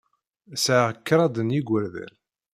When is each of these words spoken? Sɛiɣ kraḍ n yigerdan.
Sɛiɣ 0.63 0.89
kraḍ 1.07 1.35
n 1.41 1.53
yigerdan. 1.55 2.13